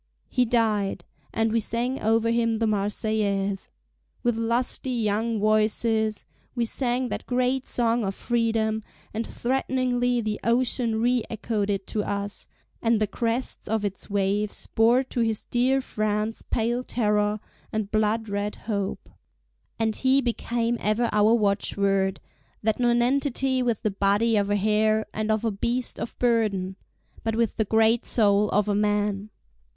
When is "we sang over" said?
1.51-2.31